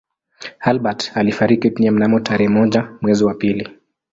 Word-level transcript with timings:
Albert 0.59 1.11
alifariki 1.15 1.69
dunia 1.69 1.91
mnamo 1.91 2.19
tarehe 2.19 2.49
moja 2.49 2.89
mwezi 3.01 3.23
wa 3.23 3.33
pili 3.33 3.69